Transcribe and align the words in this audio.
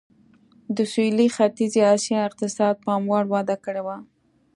د 0.75 0.77
سوېل 0.91 1.17
ختیځې 1.35 1.81
اسیا 1.95 2.19
اقتصاد 2.29 2.75
پاموړ 2.85 3.23
وده 3.33 3.55
کړې 3.63 3.81
وه. 3.85 3.97